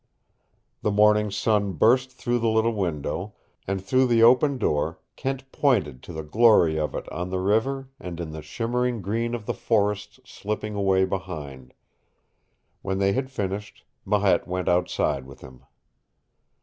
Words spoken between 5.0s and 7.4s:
Kent pointed to the glory of it on the